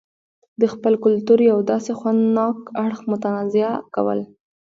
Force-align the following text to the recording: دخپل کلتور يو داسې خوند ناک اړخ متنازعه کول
دخپل 0.63 0.93
کلتور 1.03 1.39
يو 1.51 1.57
داسې 1.71 1.91
خوند 1.99 2.21
ناک 2.37 2.57
اړخ 2.83 2.99
متنازعه 3.11 3.71
کول 3.95 4.19